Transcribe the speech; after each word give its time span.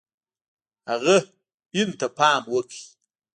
هغه 0.89 1.15
هند 1.75 1.93
ته 1.99 2.07
پام 2.17 2.43
وکړ. 2.53 2.77